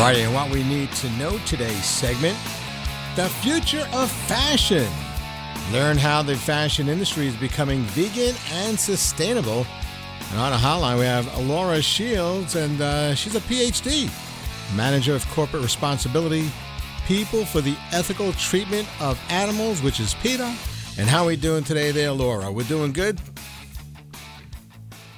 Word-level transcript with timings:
Right, 0.00 0.16
and 0.16 0.32
what 0.32 0.50
we 0.50 0.64
need 0.64 0.90
to 0.92 1.10
know 1.18 1.36
today's 1.40 1.84
segment 1.84 2.38
the 3.16 3.28
future 3.28 3.86
of 3.92 4.10
fashion. 4.10 4.88
Learn 5.74 5.98
how 5.98 6.22
the 6.22 6.36
fashion 6.36 6.88
industry 6.88 7.26
is 7.26 7.36
becoming 7.36 7.82
vegan 7.82 8.34
and 8.50 8.80
sustainable. 8.80 9.66
And 10.30 10.40
on 10.40 10.54
a 10.54 10.56
hotline, 10.56 10.98
we 10.98 11.04
have 11.04 11.38
Laura 11.40 11.82
Shields, 11.82 12.56
and 12.56 12.80
uh, 12.80 13.14
she's 13.14 13.34
a 13.34 13.40
PhD, 13.40 14.08
manager 14.74 15.14
of 15.14 15.28
corporate 15.32 15.62
responsibility, 15.62 16.50
people 17.06 17.44
for 17.44 17.60
the 17.60 17.76
ethical 17.92 18.32
treatment 18.32 18.88
of 19.02 19.20
animals, 19.28 19.82
which 19.82 20.00
is 20.00 20.14
PETA. 20.14 20.56
And 20.98 21.10
how 21.10 21.24
are 21.24 21.26
we 21.26 21.36
doing 21.36 21.62
today 21.62 21.90
there, 21.90 22.12
Laura? 22.12 22.50
We're 22.50 22.62
doing 22.62 22.94
good? 22.94 23.20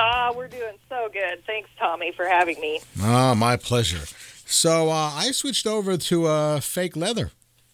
Uh, 0.00 0.32
we're 0.34 0.48
doing 0.48 0.74
so 0.88 1.08
good. 1.12 1.44
Thanks, 1.46 1.70
Tommy, 1.78 2.10
for 2.10 2.26
having 2.26 2.60
me. 2.60 2.80
Oh, 3.00 3.36
my 3.36 3.56
pleasure. 3.56 4.04
So 4.52 4.90
uh, 4.90 5.10
I 5.14 5.30
switched 5.32 5.66
over 5.66 5.96
to 5.96 6.26
uh, 6.26 6.60
fake 6.60 6.94
leather. 6.96 7.30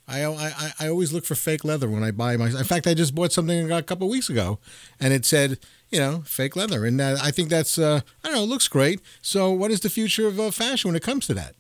I, 0.06 0.24
I 0.24 0.73
I 0.80 0.88
always 0.88 1.12
look 1.12 1.27
for 1.27 1.34
fake 1.34 1.64
leather 1.64 1.88
when 1.88 2.02
I 2.02 2.12
buy 2.12 2.36
my. 2.38 2.46
In 2.46 2.64
fact, 2.64 2.86
I 2.86 2.95
just 2.95 3.14
bought 3.14 3.32
something 3.32 3.70
a 3.70 3.82
couple 3.82 4.09
weeks 4.09 4.30
ago, 4.30 4.59
and 4.98 5.12
it 5.12 5.27
said, 5.27 5.59
you 5.91 5.98
know, 5.98 6.22
fake 6.24 6.56
leather, 6.56 6.86
and 6.86 6.98
uh, 7.00 7.19
I 7.20 7.30
think 7.30 7.50
that's 7.50 7.77
uh, 7.78 8.00
I 8.24 8.28
don't 8.28 8.36
know, 8.36 8.45
it 8.45 8.48
looks 8.48 8.69
great. 8.69 9.00
So, 9.20 9.50
what 9.50 9.70
is 9.70 9.80
the 9.80 9.91
future 9.91 10.27
of 10.27 10.38
uh, 10.41 10.50
fashion 10.50 10.88
when 10.88 10.96
it 10.96 11.02
comes 11.02 11.27
to 11.27 11.34
that? 11.34 11.56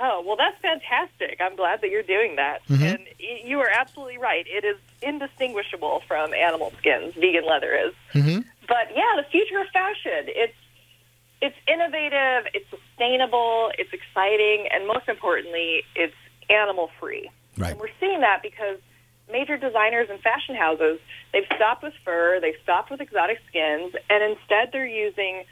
Oh 0.00 0.22
well, 0.26 0.36
that's 0.36 0.58
fantastic. 0.62 1.40
I'm 1.40 1.56
glad 1.56 1.82
that 1.82 1.90
you're 1.90 2.02
doing 2.02 2.36
that, 2.36 2.66
Mhm. 2.68 2.82
and 2.94 2.98
y- 3.20 3.42
you 3.44 3.60
are 3.60 3.68
absolutely 3.68 4.18
right. 4.18 4.46
It 4.48 4.64
is 4.64 4.76
indistinguishable 5.02 6.02
from 6.08 6.32
animal 6.32 6.72
skins. 6.78 7.14
Vegan 7.14 7.44
leather 7.46 7.74
is. 7.76 7.94
Mm-hmm. 8.14 8.40
But 8.66 8.96
yeah, 8.96 9.12
the 9.16 9.26
future 9.30 9.60
of 9.60 9.68
fashion. 9.68 10.24
It's 10.28 10.56
it's 11.40 11.56
innovative, 11.66 12.50
it's 12.54 12.66
sustainable, 12.70 13.70
it's 13.78 13.92
exciting, 13.92 14.68
and 14.72 14.86
most 14.86 15.08
importantly, 15.08 15.82
it's 15.94 16.14
animal 16.48 16.90
free. 17.00 17.30
Right. 17.56 17.72
And 17.72 17.80
we're 17.80 17.88
seeing 17.98 18.20
that 18.20 18.42
because 18.42 18.78
major 19.30 19.56
designers 19.56 20.08
and 20.10 20.20
fashion 20.20 20.54
houses 20.56 20.98
they've 21.32 21.46
stopped 21.56 21.82
with 21.82 21.94
fur, 22.04 22.40
they've 22.40 22.58
stopped 22.62 22.90
with 22.90 23.00
exotic 23.00 23.38
skins, 23.48 23.94
and 24.08 24.22
instead 24.24 24.70
they're 24.72 24.86
using 24.86 25.44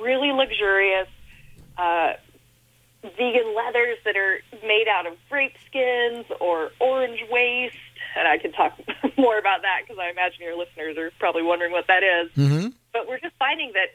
really 0.00 0.30
luxurious 0.32 1.08
uh, 1.76 2.12
vegan 3.02 3.54
leathers 3.56 3.98
that 4.04 4.16
are 4.16 4.38
made 4.62 4.86
out 4.88 5.06
of 5.06 5.14
grape 5.28 5.54
skins 5.66 6.24
or 6.40 6.70
orange 6.80 7.20
waste. 7.30 7.74
And 8.16 8.28
I 8.28 8.38
can 8.38 8.52
talk 8.52 8.78
more 9.18 9.38
about 9.38 9.62
that 9.62 9.80
because 9.82 9.98
I 9.98 10.10
imagine 10.10 10.42
your 10.42 10.56
listeners 10.56 10.96
are 10.98 11.10
probably 11.18 11.42
wondering 11.42 11.72
what 11.72 11.86
that 11.88 12.02
is 12.02 12.30
Mm-hmm. 12.36 12.68
but 12.92 13.08
we're 13.08 13.18
just 13.18 13.34
finding 13.38 13.72
that 13.72 13.88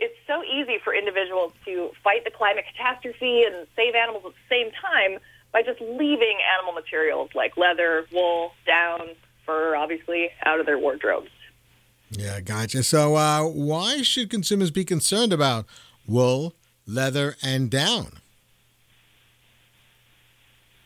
it's 0.00 0.16
so 0.26 0.42
easy 0.42 0.78
for 0.82 0.94
individuals 0.94 1.52
to 1.66 1.90
fight 2.02 2.24
the 2.24 2.30
climate 2.30 2.64
catastrophe 2.74 3.44
and 3.44 3.66
save 3.76 3.94
animals 3.94 4.24
at 4.26 4.32
the 4.32 4.54
same 4.54 4.72
time 4.72 5.20
by 5.52 5.62
just 5.62 5.80
leaving 5.80 6.38
animal 6.56 6.72
materials 6.72 7.30
like 7.34 7.56
leather, 7.56 8.06
wool, 8.12 8.52
down, 8.66 9.00
fur, 9.44 9.76
obviously, 9.76 10.30
out 10.44 10.58
of 10.58 10.66
their 10.66 10.78
wardrobes. 10.78 11.30
Yeah, 12.10 12.40
gotcha. 12.40 12.82
So, 12.82 13.16
uh, 13.16 13.44
why 13.44 14.02
should 14.02 14.30
consumers 14.30 14.70
be 14.70 14.84
concerned 14.84 15.32
about 15.32 15.66
wool, 16.06 16.54
leather, 16.86 17.36
and 17.42 17.70
down? 17.70 18.18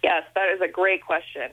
Yes, 0.02 0.24
that 0.34 0.50
is 0.54 0.60
a 0.60 0.68
great 0.68 1.02
question, 1.02 1.50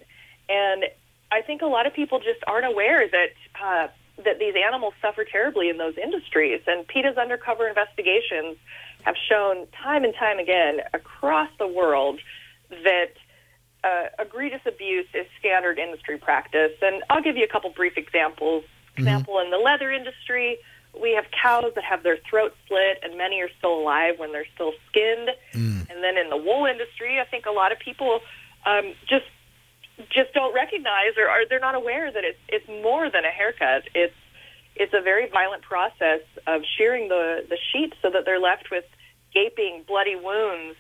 and 0.50 0.86
I 1.32 1.42
think 1.42 1.62
a 1.62 1.67
lot 1.67 1.88
of 1.88 1.94
people 1.94 2.20
just 2.20 2.39
aren't 2.48 2.66
aware 2.66 3.08
that 3.08 3.30
uh, 3.64 3.88
that 4.25 4.39
these 4.39 4.53
animals 4.55 4.94
suffer 5.02 5.23
terribly 5.23 5.69
in 5.69 5.77
those 5.77 5.97
industries. 5.97 6.61
And 6.67 6.88
PETA's 6.88 7.17
undercover 7.17 7.67
investigations 7.67 8.58
have 9.03 9.16
shown 9.30 9.67
time 9.83 10.03
and 10.03 10.14
time 10.16 10.39
again 10.39 10.81
across 10.94 11.50
the 11.58 11.67
world 11.67 12.19
that 12.69 13.14
uh, 13.83 14.05
egregious 14.20 14.61
abuse 14.65 15.08
is 15.14 15.26
standard 15.39 15.80
industry 15.80 16.17
practice. 16.17 16.71
And 16.81 17.04
I'll 17.10 17.23
give 17.23 17.37
you 17.37 17.43
a 17.43 17.48
couple 17.48 17.70
brief 17.71 17.98
examples. 17.98 18.64
Example 18.98 19.39
in 19.39 19.49
the 19.49 19.58
leather 19.58 19.92
industry, 19.92 20.60
we 20.99 21.14
have 21.14 21.26
cows 21.31 21.71
that 21.76 21.83
have 21.83 22.04
their 22.04 22.17
throats 22.30 22.55
slit, 22.67 22.99
and 23.04 23.17
many 23.17 23.42
are 23.42 23.49
still 23.58 23.73
alive 23.80 24.15
when 24.17 24.31
they're 24.33 24.52
still 24.54 24.73
skinned. 24.89 25.30
And 25.89 26.04
then 26.04 26.17
in 26.17 26.30
the 26.30 26.37
wool 26.37 26.65
industry, 26.65 27.20
I 27.20 27.26
think 27.26 27.45
a 27.45 27.52
lot 27.52 27.71
of 27.71 27.80
people 27.80 28.20
um, 28.65 28.93
just 29.08 29.26
just 30.10 30.34
don't 30.34 30.54
recognize 30.54 31.17
or, 31.17 31.30
or 31.30 31.45
they're 31.50 31.60
not 31.60 31.76
aware 31.76 32.12
that 32.12 32.23
it's 32.23 32.39
it's 32.50 32.67
more 32.67 33.10
than 33.10 33.26
a 33.26 33.30
haircut. 33.30 33.84
It's 33.94 34.14
it's 34.76 34.94
a 34.94 35.02
very 35.02 35.30
violent 35.30 35.64
process 35.64 36.22
of 36.48 36.62
shearing 36.78 37.10
the 37.10 37.45
the 37.48 37.58
sheep 37.72 37.94
so 38.02 38.10
that 38.10 38.26
they're 38.26 38.40
left 38.40 38.72
with 38.72 38.86
gaping, 39.34 39.84
bloody 39.88 40.16
wounds. 40.16 40.78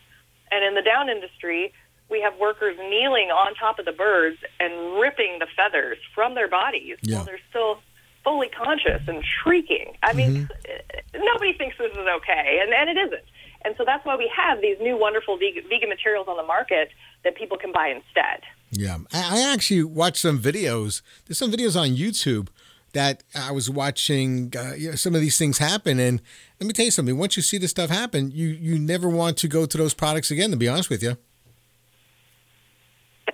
And 0.51 0.65
in 0.65 0.75
the 0.75 0.81
down 0.81 1.09
industry, 1.09 1.73
we 2.09 2.21
have 2.21 2.37
workers 2.37 2.77
kneeling 2.77 3.29
on 3.29 3.55
top 3.55 3.79
of 3.79 3.85
the 3.85 3.93
birds 3.93 4.37
and 4.59 4.99
ripping 4.99 5.39
the 5.39 5.47
feathers 5.55 5.97
from 6.13 6.35
their 6.35 6.49
bodies 6.49 6.97
Yeah. 7.01 7.17
while 7.17 7.25
they're 7.25 7.39
still 7.49 7.79
fully 8.23 8.49
conscious 8.49 9.01
and 9.07 9.23
shrieking. 9.23 9.97
I 10.03 10.13
mean, 10.13 10.47
mm-hmm. 10.47 11.17
uh, 11.17 11.23
nobody 11.23 11.53
thinks 11.53 11.77
this 11.77 11.91
is 11.91 12.07
okay, 12.17 12.59
and, 12.61 12.73
and 12.73 12.89
it 12.89 12.97
isn't. 13.07 13.23
And 13.63 13.75
so 13.77 13.85
that's 13.85 14.05
why 14.05 14.15
we 14.15 14.31
have 14.35 14.61
these 14.61 14.77
new 14.79 14.97
wonderful 14.97 15.37
vegan, 15.37 15.63
vegan 15.69 15.89
materials 15.89 16.27
on 16.27 16.37
the 16.37 16.43
market 16.43 16.89
that 17.23 17.35
people 17.35 17.57
can 17.57 17.71
buy 17.71 17.87
instead. 17.87 18.41
Yeah, 18.71 18.99
I, 19.11 19.41
actually 19.53 19.83
watched 19.83 20.17
some 20.17 20.39
videos. 20.39 21.01
There's 21.25 21.37
some 21.37 21.51
videos 21.51 21.79
on 21.79 21.89
YouTube 21.89 22.47
that 22.93 23.21
I 23.35 23.51
was 23.51 23.69
watching. 23.69 24.53
Uh, 24.57 24.73
you 24.77 24.89
know, 24.89 24.95
some 24.95 25.13
of 25.13 25.19
these 25.19 25.37
things 25.37 25.57
happen, 25.57 25.99
and 25.99 26.21
let 26.59 26.67
me 26.67 26.73
tell 26.73 26.85
you 26.85 26.91
something. 26.91 27.17
Once 27.17 27.35
you 27.35 27.43
see 27.43 27.57
this 27.57 27.71
stuff 27.71 27.89
happen, 27.89 28.31
you 28.31 28.47
you 28.47 28.79
never 28.79 29.09
want 29.09 29.37
to 29.37 29.49
go 29.49 29.65
to 29.65 29.77
those 29.77 29.93
products 29.93 30.31
again. 30.31 30.51
To 30.51 30.57
be 30.57 30.69
honest 30.69 30.89
with 30.89 31.03
you. 31.03 31.17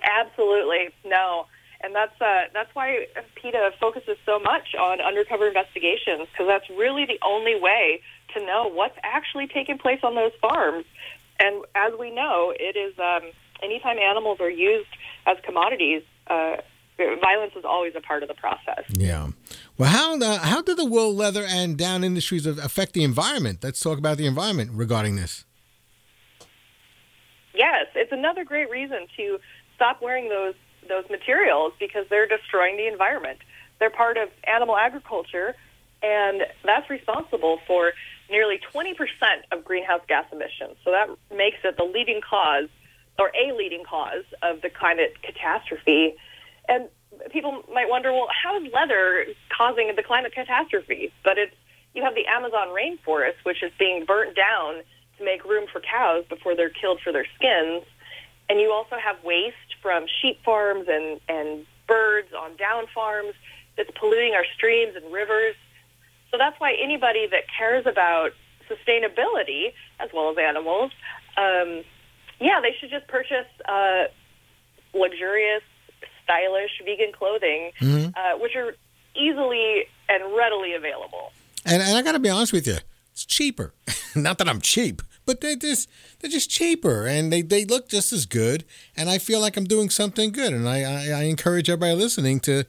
Absolutely, 0.02 0.88
no, 1.04 1.46
and 1.82 1.94
that's 1.94 2.20
uh, 2.20 2.42
that's 2.52 2.74
why 2.74 3.06
PETA 3.36 3.70
focuses 3.80 4.16
so 4.26 4.40
much 4.40 4.74
on 4.74 5.00
undercover 5.00 5.46
investigations 5.46 6.26
because 6.32 6.48
that's 6.48 6.68
really 6.70 7.06
the 7.06 7.18
only 7.24 7.54
way 7.60 8.00
to 8.34 8.44
know 8.44 8.68
what's 8.68 8.98
actually 9.04 9.46
taking 9.46 9.78
place 9.78 10.00
on 10.02 10.16
those 10.16 10.32
farms. 10.40 10.84
And 11.38 11.64
as 11.76 11.92
we 11.98 12.10
know, 12.10 12.52
it 12.58 12.76
is 12.76 12.98
um, 12.98 13.30
anytime 13.62 13.98
animals 13.98 14.40
are 14.40 14.50
used 14.50 14.88
as 15.26 15.36
commodities, 15.44 16.02
uh, 16.28 16.56
violence 16.96 17.52
is 17.56 17.64
always 17.64 17.94
a 17.96 18.00
part 18.00 18.22
of 18.22 18.28
the 18.28 18.34
process. 18.34 18.84
Yeah. 18.88 19.28
Well, 19.76 19.90
how 19.90 20.18
uh, 20.18 20.38
how 20.38 20.62
do 20.62 20.74
the 20.74 20.84
wool, 20.84 21.14
leather, 21.14 21.44
and 21.44 21.76
down 21.76 22.02
industries 22.04 22.46
affect 22.46 22.92
the 22.92 23.04
environment? 23.04 23.60
Let's 23.62 23.80
talk 23.80 23.98
about 23.98 24.16
the 24.16 24.26
environment 24.26 24.72
regarding 24.74 25.16
this. 25.16 25.44
Yes, 27.54 27.86
it's 27.94 28.12
another 28.12 28.44
great 28.44 28.70
reason 28.70 29.06
to 29.16 29.38
stop 29.74 30.02
wearing 30.02 30.28
those 30.28 30.54
those 30.88 31.04
materials 31.10 31.72
because 31.78 32.06
they're 32.08 32.26
destroying 32.26 32.76
the 32.76 32.86
environment. 32.86 33.38
They're 33.78 33.90
part 33.90 34.16
of 34.16 34.28
animal 34.44 34.76
agriculture, 34.76 35.54
and 36.02 36.42
that's 36.64 36.88
responsible 36.90 37.60
for 37.66 37.92
nearly 38.30 38.60
20% 38.74 38.94
of 39.52 39.64
greenhouse 39.64 40.00
gas 40.08 40.24
emissions. 40.32 40.76
So 40.84 40.90
that 40.90 41.08
makes 41.34 41.58
it 41.64 41.76
the 41.76 41.84
leading 41.84 42.20
cause, 42.20 42.68
or 43.18 43.30
a 43.34 43.52
leading 43.56 43.84
cause, 43.84 44.24
of 44.42 44.62
the 44.62 44.70
climate 44.70 45.16
catastrophe. 45.22 46.14
And 46.68 46.88
people 47.30 47.62
might 47.72 47.88
wonder, 47.88 48.12
well, 48.12 48.28
how 48.30 48.62
is 48.62 48.72
leather 48.72 49.26
causing 49.56 49.94
the 49.96 50.02
climate 50.02 50.32
catastrophe? 50.32 51.12
But 51.24 51.38
it's 51.38 51.54
you 51.94 52.02
have 52.04 52.14
the 52.14 52.26
Amazon 52.26 52.68
rainforest, 52.68 53.42
which 53.42 53.62
is 53.62 53.72
being 53.78 54.04
burnt 54.04 54.36
down 54.36 54.82
to 55.18 55.24
make 55.24 55.44
room 55.44 55.66
for 55.72 55.80
cows 55.80 56.24
before 56.28 56.54
they're 56.54 56.70
killed 56.70 57.00
for 57.02 57.12
their 57.12 57.26
skins. 57.34 57.82
And 58.48 58.60
you 58.60 58.72
also 58.72 58.96
have 58.96 59.16
waste 59.24 59.56
from 59.82 60.06
sheep 60.20 60.38
farms 60.44 60.86
and, 60.88 61.20
and 61.28 61.66
birds 61.86 62.28
on 62.38 62.56
down 62.56 62.84
farms 62.94 63.34
that's 63.76 63.90
polluting 63.98 64.34
our 64.34 64.44
streams 64.54 64.94
and 64.96 65.12
rivers. 65.12 65.56
So 66.30 66.38
that's 66.38 66.58
why 66.60 66.74
anybody 66.80 67.26
that 67.26 67.44
cares 67.56 67.86
about 67.86 68.30
sustainability 68.70 69.72
as 69.98 70.10
well 70.12 70.30
as 70.30 70.36
animals, 70.38 70.92
um, 71.36 71.82
yeah, 72.40 72.60
they 72.60 72.74
should 72.80 72.90
just 72.90 73.06
purchase 73.08 73.46
uh, 73.68 74.04
luxurious, 74.94 75.62
stylish 76.24 76.70
vegan 76.84 77.12
clothing, 77.12 77.72
Mhm. 77.80 78.14
uh, 78.16 78.38
which 78.38 78.54
are 78.56 78.74
easily 79.14 79.86
and 80.08 80.22
readily 80.36 80.74
available. 80.74 81.32
And, 81.64 81.82
and 81.82 81.96
I 81.96 82.02
got 82.02 82.12
to 82.12 82.18
be 82.18 82.28
honest 82.30 82.52
with 82.52 82.66
you, 82.66 82.76
it's 83.12 83.24
cheaper. 83.24 83.74
Not 84.14 84.38
that 84.38 84.48
I'm 84.48 84.60
cheap, 84.60 85.02
but 85.26 85.40
they're 85.40 85.56
just 85.56 85.88
they're 86.20 86.30
just 86.30 86.50
cheaper, 86.50 87.06
and 87.06 87.32
they, 87.32 87.42
they 87.42 87.64
look 87.64 87.88
just 87.88 88.12
as 88.12 88.26
good. 88.26 88.64
And 88.96 89.10
I 89.10 89.18
feel 89.18 89.40
like 89.40 89.56
I'm 89.56 89.64
doing 89.66 89.90
something 89.90 90.30
good. 90.32 90.52
And 90.52 90.68
I, 90.68 90.82
I, 90.82 91.20
I 91.20 91.22
encourage 91.24 91.68
everybody 91.68 91.94
listening 91.94 92.40
to 92.40 92.64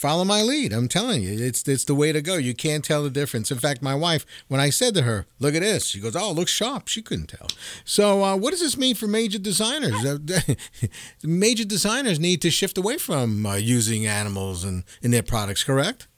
follow 0.00 0.24
my 0.24 0.40
lead. 0.40 0.72
I'm 0.72 0.88
telling 0.88 1.22
you, 1.22 1.32
it's 1.38 1.68
it's 1.68 1.84
the 1.84 1.94
way 1.94 2.10
to 2.10 2.22
go. 2.22 2.36
You 2.36 2.54
can't 2.54 2.84
tell 2.84 3.02
the 3.02 3.10
difference. 3.10 3.50
In 3.50 3.58
fact, 3.58 3.82
my 3.82 3.94
wife, 3.94 4.24
when 4.48 4.60
I 4.60 4.70
said 4.70 4.94
to 4.94 5.02
her, 5.02 5.26
"Look 5.38 5.54
at 5.54 5.60
this," 5.60 5.86
she 5.86 6.00
goes, 6.00 6.16
"Oh, 6.16 6.30
it 6.30 6.34
looks 6.34 6.50
sharp." 6.50 6.88
She 6.88 7.02
couldn't 7.02 7.26
tell. 7.26 7.48
So, 7.84 8.24
uh, 8.24 8.36
what 8.36 8.50
does 8.50 8.60
this 8.60 8.78
mean 8.78 8.94
for 8.94 9.06
major 9.06 9.38
designers? 9.38 10.04
Uh, 10.04 10.18
major 11.22 11.64
designers 11.64 12.18
need 12.18 12.40
to 12.42 12.50
shift 12.50 12.78
away 12.78 12.96
from 12.96 13.44
uh, 13.44 13.56
using 13.56 14.06
animals 14.06 14.64
in, 14.64 14.84
in 15.02 15.10
their 15.10 15.22
products. 15.22 15.62
Correct? 15.62 16.08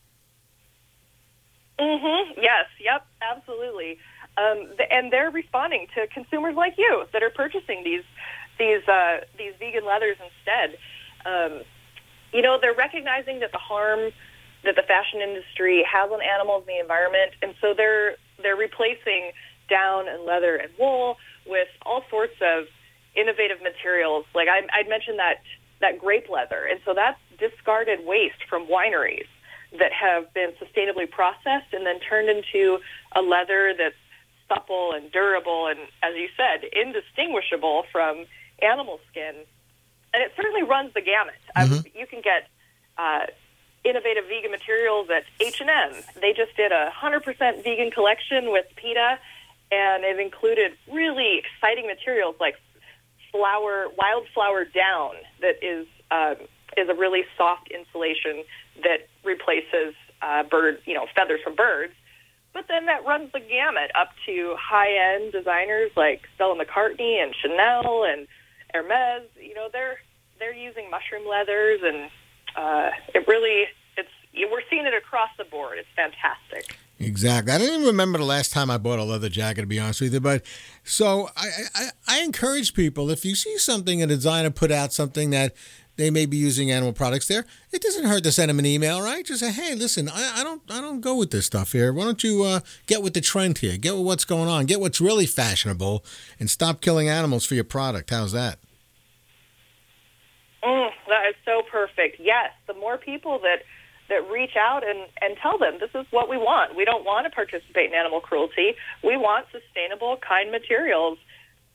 Mm-hmm. 1.79 2.41
Yes. 2.41 2.67
Yep. 2.81 3.07
absolutely. 3.21 3.99
Um, 4.39 4.69
and 4.91 5.13
they're 5.13 5.31
responding 5.31 5.89
to 5.95 6.07
consumers 6.07 6.55
like 6.55 6.75
you 6.79 7.05
that 7.13 7.23
are 7.23 7.31
purchasing 7.31 7.83
these 7.85 8.05
these 8.59 8.87
uh, 8.89 9.21
these 9.37 9.53
vegan 9.59 9.85
leathers 9.85 10.17
instead. 10.25 10.79
Um, 11.27 11.63
you 12.33 12.43
know, 12.43 12.59
they're 12.61 12.75
recognizing 12.75 13.41
that 13.41 13.53
the 13.53 13.59
harm 13.59 14.11
that 14.65 14.77
the 14.77 14.83
fashion 14.83 15.21
industry 15.21 15.85
has 15.91 16.11
on 16.11 16.21
animals 16.23 16.65
and 16.67 16.77
the 16.77 16.81
environment, 16.81 17.33
and 17.43 17.55
so 17.61 17.75
they're 17.77 18.17
they're 18.43 18.57
replacing 18.57 19.33
down 19.69 20.09
and 20.09 20.25
leather 20.25 20.57
and 20.57 20.71
wool 20.79 21.17
with 21.47 21.69
all 21.85 22.05
sorts 22.11 22.35
of 22.41 22.65
innovative 23.15 23.63
materials. 23.63 24.25
Like 24.35 24.49
I, 24.49 24.63
I 24.73 24.89
mentioned 24.89 25.19
that 25.19 25.43
that 25.81 25.99
grape 25.99 26.29
leather, 26.31 26.65
and 26.71 26.81
so 26.85 26.95
that's 26.95 27.19
discarded 27.39 28.07
waste 28.07 28.49
from 28.49 28.67
wineries 28.67 29.27
that 29.79 29.93
have 29.93 30.33
been 30.35 30.53
sustainably 30.63 31.11
processed 31.11 31.73
and 31.73 31.87
then 31.87 31.99
turned 32.01 32.29
into 32.29 32.79
a 33.17 33.23
leather 33.23 33.75
that's 33.77 33.97
supple 34.49 34.93
and 34.93 35.11
durable 35.11 35.67
and, 35.67 35.81
as 36.03 36.15
you 36.15 36.29
said, 36.37 36.69
indistinguishable 36.73 37.85
from 37.91 38.27
animal 38.61 39.01
skin. 39.11 39.35
And 40.15 40.23
it 40.23 40.33
certainly 40.37 40.63
runs 40.63 40.93
the 40.95 41.01
gamut. 41.01 41.35
Mm-hmm. 41.57 41.99
you 41.99 42.07
can 42.07 42.21
get 42.21 42.49
uh, 42.99 43.27
innovative 43.85 44.25
vegan 44.29 44.51
materials 44.51 45.09
at 45.11 45.25
H&M. 45.41 45.93
They 46.21 46.33
just 46.33 46.57
did 46.57 46.73
a 46.73 46.91
100% 46.91 47.65
vegan 47.65 47.91
collection 47.91 48.53
with 48.53 48.67
PETA, 48.77 49.19
and 49.71 50.05
it 50.05 50.21
included 50.21 50.73
really 50.93 51.41
exciting 51.41 51.87
materials 51.87 52.37
like 52.39 52.57
flower, 53.31 53.87
wildflower 53.97 54.65
down 54.65 55.15
that 55.41 55.57
is 55.63 55.87
um, 56.11 56.37
is 56.77 56.89
a 56.89 56.95
really 56.95 57.23
soft 57.37 57.71
insulation 57.71 58.45
that 58.83 59.09
replaces 59.25 59.95
uh, 60.23 60.43
bird, 60.45 60.79
you 60.85 60.95
know, 60.95 61.07
feathers 61.15 61.41
from 61.43 61.55
birds. 61.55 61.93
But 62.53 62.67
then 62.69 62.87
that 62.87 63.05
runs 63.05 63.33
the 63.33 63.41
gamut 63.41 63.91
up 63.99 64.11
to 64.27 64.55
high-end 64.59 65.33
designers 65.33 65.91
like 65.97 66.23
Stella 66.35 66.55
McCartney 66.55 67.23
and 67.23 67.35
Chanel 67.35 68.05
and 68.05 68.27
Hermes. 68.73 69.29
You 69.41 69.55
know, 69.55 69.69
they're 69.73 69.99
they're 70.39 70.55
using 70.55 70.91
mushroom 70.91 71.27
leathers, 71.29 71.81
and 71.83 72.11
uh, 72.57 72.91
it 73.15 73.27
really 73.27 73.65
it's 73.97 74.09
we're 74.51 74.63
seeing 74.71 74.87
it 74.87 74.95
across 74.95 75.31
the 75.39 75.45
board. 75.45 75.79
It's 75.79 75.89
fantastic. 75.97 76.77
Exactly. 76.99 77.53
I 77.53 77.59
don't 77.59 77.69
even 77.69 77.87
remember 77.87 78.19
the 78.19 78.25
last 78.25 78.53
time 78.53 78.71
I 78.71 78.79
bought 78.79 79.01
a 79.01 79.05
leather 79.05 79.29
jacket, 79.29 79.63
to 79.63 79.67
be 79.67 79.79
honest 79.79 80.01
with 80.01 80.15
you. 80.15 80.21
But 80.21 80.45
so 80.85 81.31
I, 81.37 81.49
I, 81.75 81.87
I 82.07 82.21
encourage 82.21 82.75
people 82.75 83.11
if 83.11 83.25
you 83.25 83.35
see 83.35 83.59
something 83.59 84.03
a 84.03 84.07
designer 84.07 84.51
put 84.51 84.71
out 84.71 84.93
something 84.93 85.31
that 85.31 85.55
they 85.97 86.11
may 86.11 86.27
be 86.27 86.37
using 86.37 86.71
animal 86.71 86.93
products 86.93 87.29
there. 87.29 87.45
It 87.71 87.83
doesn't 87.83 88.05
hurt 88.05 88.25
to 88.25 88.33
send 88.33 88.49
them 88.49 88.59
an 88.59 88.67
email, 88.67 89.03
right? 89.03 89.25
Just 89.25 89.41
say, 89.41 89.53
hey, 89.53 89.75
listen, 89.75 90.09
I, 90.09 90.41
I 90.41 90.45
don't 90.45 90.63
I 90.71 90.81
don't 90.81 91.01
go 91.01 91.17
with 91.17 91.31
this 91.31 91.47
stuff 91.47 91.73
here. 91.73 91.93
Why 91.93 92.05
don't 92.05 92.25
you 92.25 92.45
uh, 92.45 92.61
get 92.87 93.03
with 93.03 93.15
the 93.15 93.21
trend 93.21 93.59
here? 93.59 93.77
Get 93.77 93.95
with 93.95 94.07
what's 94.07 94.25
going 94.25 94.49
on. 94.49 94.67
Get 94.67 94.81
what's 94.81 95.01
really 95.01 95.27
fashionable, 95.27 96.05
and 96.41 96.49
stop 96.51 96.81
killing 96.81 97.09
animals 97.09 97.45
for 97.45 97.55
your 97.55 97.65
product. 97.65 98.11
How's 98.11 98.33
that? 98.33 98.59
Mm, 100.65 100.91
that 101.09 101.29
is 101.29 101.35
so 101.45 101.63
perfect. 101.71 102.17
Yes, 102.21 102.53
the 102.67 102.75
more 102.75 102.97
people 102.97 103.39
that 103.41 103.63
that 104.09 104.31
reach 104.31 104.57
out 104.57 104.87
and, 104.87 105.09
and 105.21 105.37
tell 105.41 105.59
them 105.59 105.79
this 105.81 105.91
is 105.95 106.07
what 106.11 106.29
we 106.29 106.37
want. 106.37 106.77
We 106.77 106.85
don't 106.85 107.05
want 107.05 107.25
to 107.27 107.31
participate 107.31 107.91
in 107.91 107.95
animal 107.95 108.21
cruelty. 108.21 108.75
We 109.03 109.17
want 109.17 109.47
sustainable, 109.51 110.19
kind 110.27 110.51
materials. 110.51 111.19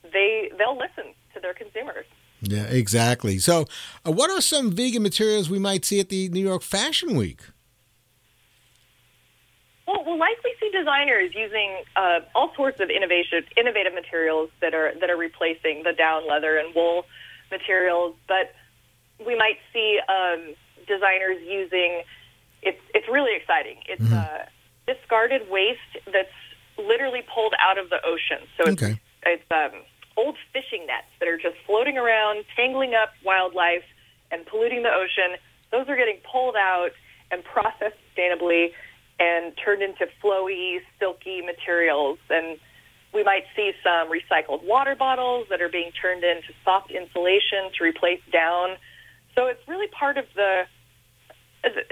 They 0.02 0.50
they'll 0.56 0.78
listen 0.78 1.14
to 1.34 1.40
their 1.40 1.54
consumers. 1.54 2.06
Yeah, 2.40 2.64
exactly. 2.64 3.38
So, 3.38 3.66
uh, 4.06 4.12
what 4.12 4.30
are 4.30 4.40
some 4.40 4.70
vegan 4.70 5.02
materials 5.02 5.50
we 5.50 5.58
might 5.58 5.84
see 5.84 5.98
at 6.00 6.08
the 6.08 6.28
New 6.28 6.40
York 6.40 6.62
Fashion 6.62 7.16
Week? 7.16 7.40
Well, 9.86 10.04
we'll 10.04 10.18
likely 10.18 10.50
see 10.60 10.70
designers 10.70 11.34
using 11.34 11.82
uh, 11.96 12.20
all 12.34 12.52
sorts 12.54 12.78
of 12.80 12.90
innovation, 12.90 13.42
innovative 13.56 13.94
materials 13.94 14.50
that 14.60 14.74
are 14.74 14.92
that 15.00 15.10
are 15.10 15.16
replacing 15.16 15.82
the 15.82 15.92
down 15.92 16.28
leather 16.28 16.58
and 16.58 16.74
wool 16.74 17.06
materials. 17.50 18.14
But 18.28 18.54
we 19.24 19.34
might 19.34 19.58
see 19.72 19.98
um, 20.08 20.54
designers 20.86 21.38
using. 21.42 22.02
It's 22.62 22.80
it's 22.94 23.08
really 23.08 23.34
exciting. 23.34 23.78
It's 23.88 24.02
mm-hmm. 24.02 24.14
uh, 24.14 24.44
discarded 24.86 25.50
waste 25.50 25.80
that's 26.12 26.28
literally 26.76 27.22
pulled 27.34 27.54
out 27.60 27.78
of 27.78 27.90
the 27.90 28.04
ocean. 28.04 28.46
So 28.56 28.70
it's 28.70 28.82
okay. 28.82 29.00
it's 29.24 29.50
um, 29.50 29.80
fishing 30.68 30.86
nets 30.86 31.06
that 31.20 31.28
are 31.28 31.36
just 31.36 31.56
floating 31.66 31.98
around, 31.98 32.44
tangling 32.56 32.94
up 32.94 33.10
wildlife 33.24 33.84
and 34.30 34.46
polluting 34.46 34.82
the 34.82 34.90
ocean. 34.90 35.36
Those 35.70 35.88
are 35.88 35.96
getting 35.96 36.18
pulled 36.30 36.56
out 36.56 36.90
and 37.30 37.44
processed 37.44 37.96
sustainably 38.16 38.72
and 39.20 39.52
turned 39.62 39.82
into 39.82 40.06
flowy, 40.22 40.78
silky 40.98 41.42
materials. 41.42 42.18
And 42.30 42.58
we 43.12 43.24
might 43.24 43.44
see 43.56 43.72
some 43.82 44.10
recycled 44.10 44.64
water 44.64 44.94
bottles 44.94 45.46
that 45.50 45.60
are 45.60 45.68
being 45.68 45.90
turned 46.00 46.24
into 46.24 46.52
soft 46.64 46.90
insulation 46.90 47.70
to 47.76 47.84
replace 47.84 48.20
down. 48.32 48.76
So 49.34 49.46
it's 49.46 49.66
really 49.66 49.88
part 49.88 50.18
of 50.18 50.26
the 50.34 50.64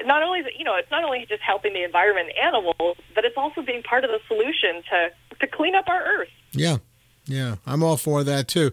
not 0.05 0.23
only 0.23 0.43
you 0.57 0.65
know 0.65 0.77
it's 0.77 0.91
not 0.91 1.03
only 1.05 1.27
just 1.29 1.43
helping 1.43 1.73
the 1.73 1.83
environment 1.83 2.29
and 2.29 2.55
animals, 2.55 2.97
but 3.15 3.25
it's 3.25 3.37
also 3.37 3.63
being 3.63 3.83
part 3.83 4.05
of 4.05 4.11
the 4.11 4.21
solution 4.29 4.83
to 4.91 5.11
to 5.41 5.47
clean 5.47 5.75
up 5.75 5.89
our 5.89 6.03
earth. 6.03 6.29
Yeah, 6.53 6.79
yeah, 7.27 7.57
I'm 7.67 7.83
all 7.83 7.97
for 7.97 8.23
that 8.25 8.49
too. 8.49 8.71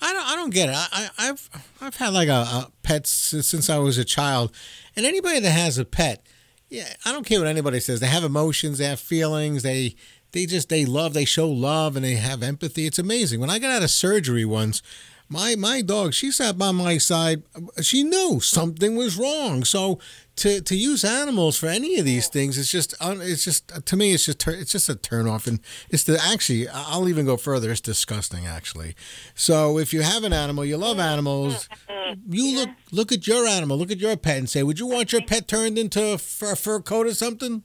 I 0.00 0.12
don't, 0.12 0.26
I 0.26 0.36
don't 0.36 0.54
get 0.54 0.68
it. 0.68 0.74
I, 0.74 1.10
have 1.26 1.48
I've 1.80 1.96
had 1.96 2.12
like 2.12 2.28
a, 2.28 2.32
a 2.32 2.72
pet 2.82 3.06
since 3.06 3.68
I 3.68 3.78
was 3.78 3.98
a 3.98 4.04
child, 4.04 4.54
and 4.94 5.04
anybody 5.04 5.40
that 5.40 5.50
has 5.50 5.78
a 5.78 5.84
pet, 5.84 6.24
yeah, 6.68 6.94
I 7.04 7.12
don't 7.12 7.26
care 7.26 7.38
what 7.40 7.48
anybody 7.48 7.80
says. 7.80 8.00
They 8.00 8.06
have 8.06 8.24
emotions, 8.24 8.78
they 8.78 8.84
have 8.84 9.00
feelings, 9.00 9.62
they 9.62 9.96
they 10.32 10.46
just 10.46 10.68
they 10.68 10.84
love, 10.84 11.14
they 11.14 11.24
show 11.24 11.48
love, 11.48 11.96
and 11.96 12.04
they 12.04 12.14
have 12.14 12.42
empathy. 12.42 12.86
It's 12.86 12.98
amazing. 12.98 13.40
When 13.40 13.50
I 13.50 13.58
got 13.58 13.70
out 13.70 13.82
of 13.82 13.90
surgery 13.90 14.44
once, 14.44 14.82
my 15.28 15.56
my 15.56 15.82
dog, 15.82 16.14
she 16.14 16.30
sat 16.30 16.56
by 16.58 16.70
my 16.72 16.98
side. 16.98 17.42
She 17.82 18.02
knew 18.02 18.40
something 18.40 18.96
was 18.96 19.16
wrong, 19.16 19.64
so 19.64 19.98
to 20.36 20.60
to 20.60 20.76
use 20.76 21.04
animals 21.04 21.56
for 21.58 21.66
any 21.66 21.98
of 21.98 22.04
these 22.04 22.28
things 22.28 22.58
it's 22.58 22.70
just 22.70 22.94
it's 23.00 23.44
just 23.44 23.68
to 23.86 23.96
me 23.96 24.12
it's 24.12 24.26
just 24.26 24.46
it's 24.46 24.70
just 24.70 24.88
a 24.88 24.94
turn 24.94 25.26
off 25.26 25.46
and 25.46 25.60
it's 25.90 26.04
the 26.04 26.18
actually 26.22 26.68
I'll 26.68 27.08
even 27.08 27.24
go 27.26 27.36
further 27.36 27.70
it's 27.70 27.80
disgusting 27.80 28.46
actually. 28.46 28.94
So 29.34 29.78
if 29.78 29.92
you 29.92 30.02
have 30.02 30.24
an 30.24 30.32
animal 30.32 30.64
you 30.64 30.76
love 30.76 30.98
animals 30.98 31.68
you 32.28 32.56
look 32.56 32.70
look 32.92 33.12
at 33.12 33.26
your 33.26 33.46
animal 33.46 33.78
look 33.78 33.90
at 33.90 33.98
your 33.98 34.16
pet 34.16 34.38
and 34.38 34.50
say 34.50 34.62
would 34.62 34.78
you 34.78 34.86
want 34.86 35.12
your 35.12 35.22
pet 35.22 35.48
turned 35.48 35.78
into 35.78 36.12
a 36.12 36.18
fur, 36.18 36.54
fur 36.54 36.80
coat 36.80 37.06
or 37.06 37.14
something? 37.14 37.62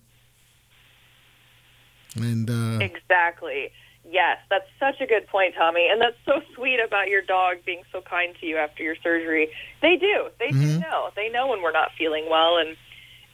And 2.16 2.50
uh, 2.50 2.84
exactly 2.84 3.72
Yes, 4.10 4.38
that's 4.50 4.68
such 4.80 5.00
a 5.00 5.06
good 5.06 5.28
point, 5.28 5.54
Tommy. 5.56 5.88
And 5.90 6.02
that's 6.02 6.18
so 6.26 6.42
sweet 6.56 6.80
about 6.80 7.08
your 7.08 7.22
dog 7.22 7.58
being 7.66 7.84
so 7.92 8.02
kind 8.02 8.36
to 8.40 8.46
you 8.46 8.58
after 8.58 8.84
your 8.84 8.96
surgery. 8.96 9.50
They 9.82 9.96
do. 9.96 10.30
They 10.40 10.50
mm-hmm. 10.50 10.62
do 10.62 10.80
know. 10.80 11.10
They 11.16 11.30
know 11.30 11.48
when 11.48 11.62
we're 11.62 11.72
not 11.72 11.92
feeling 11.98 12.28
well 12.30 12.58
and 12.58 12.76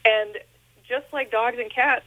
and 0.06 0.38
just 0.88 1.06
like 1.12 1.32
dogs 1.32 1.58
and 1.60 1.74
cats, 1.74 2.06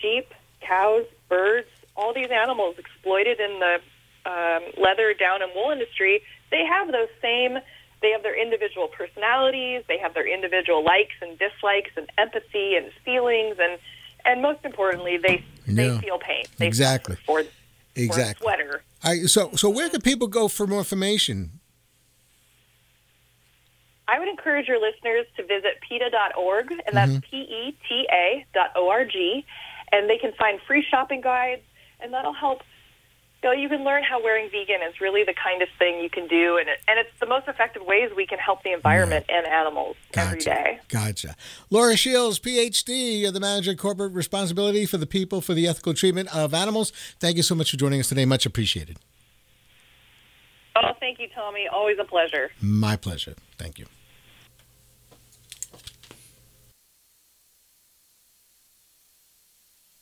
sheep, 0.00 0.32
cows, 0.60 1.04
birds, 1.28 1.68
all 1.96 2.14
these 2.14 2.30
animals 2.30 2.76
exploited 2.78 3.40
in 3.40 3.58
the 3.58 3.78
um, 4.24 4.62
leather, 4.78 5.12
down, 5.12 5.42
and 5.42 5.50
wool 5.54 5.70
industry, 5.70 6.22
they 6.50 6.64
have 6.64 6.90
those 6.92 7.08
same 7.20 7.58
they 8.00 8.10
have 8.10 8.24
their 8.24 8.40
individual 8.40 8.88
personalities, 8.88 9.84
they 9.86 9.96
have 9.96 10.12
their 10.12 10.26
individual 10.26 10.84
likes 10.84 11.14
and 11.20 11.38
dislikes 11.38 11.90
and 11.96 12.10
empathy 12.18 12.74
and 12.74 12.90
feelings 13.04 13.56
and 13.60 13.78
and 14.24 14.42
most 14.42 14.60
importantly, 14.64 15.18
they 15.18 15.44
yeah. 15.66 15.74
they 15.74 15.98
feel 15.98 16.18
pain. 16.18 16.44
They 16.58 16.66
exactly. 16.66 17.16
For, 17.26 17.44
exactly. 17.94 18.44
sweater. 18.44 18.82
I, 19.02 19.22
so, 19.22 19.50
so 19.54 19.68
where 19.68 19.88
can 19.88 20.00
people 20.00 20.28
go 20.28 20.48
for 20.48 20.66
more 20.66 20.78
information? 20.78 21.60
I 24.08 24.18
would 24.18 24.28
encourage 24.28 24.68
your 24.68 24.80
listeners 24.80 25.26
to 25.36 25.42
visit 25.42 25.80
PETA.org, 25.88 26.70
and 26.70 26.94
that's 26.96 27.12
mm-hmm. 27.12 27.30
P-E-T-A 27.30 28.46
dot 28.52 28.72
O-R-G, 28.76 29.44
and 29.90 30.10
they 30.10 30.18
can 30.18 30.32
find 30.32 30.60
free 30.66 30.84
shopping 30.88 31.20
guides, 31.20 31.62
and 32.00 32.12
that'll 32.12 32.34
help 32.34 32.62
you 33.42 33.48
know, 33.48 33.54
you 33.54 33.68
can 33.68 33.84
learn 33.84 34.04
how 34.04 34.22
wearing 34.22 34.48
vegan 34.50 34.82
is 34.88 35.00
really 35.00 35.24
the 35.24 35.34
kind 35.34 35.62
of 35.62 35.68
thing 35.78 36.00
you 36.00 36.08
can 36.08 36.28
do, 36.28 36.58
and 36.58 36.68
it, 36.68 36.78
and 36.86 36.98
it's 36.98 37.10
the 37.20 37.26
most 37.26 37.48
effective 37.48 37.82
ways 37.84 38.10
we 38.16 38.26
can 38.26 38.38
help 38.38 38.62
the 38.62 38.72
environment 38.72 39.26
yeah. 39.28 39.38
and 39.38 39.46
animals 39.46 39.96
gotcha. 40.12 40.26
every 40.26 40.40
day. 40.40 40.80
Gotcha. 40.88 41.34
Laura 41.70 41.96
Shields, 41.96 42.38
PhD, 42.38 43.32
the 43.32 43.40
manager 43.40 43.72
of 43.72 43.78
corporate 43.78 44.12
responsibility 44.12 44.86
for 44.86 44.96
the 44.96 45.06
people 45.06 45.40
for 45.40 45.54
the 45.54 45.66
ethical 45.66 45.94
treatment 45.94 46.34
of 46.34 46.54
animals. 46.54 46.92
Thank 47.18 47.36
you 47.36 47.42
so 47.42 47.54
much 47.54 47.70
for 47.70 47.76
joining 47.76 48.00
us 48.00 48.08
today. 48.08 48.24
Much 48.24 48.46
appreciated. 48.46 48.98
Oh, 50.76 50.92
thank 51.00 51.18
you, 51.18 51.28
Tommy. 51.34 51.68
Always 51.68 51.98
a 51.98 52.04
pleasure. 52.04 52.50
My 52.60 52.96
pleasure. 52.96 53.34
Thank 53.58 53.78
you. 53.78 53.86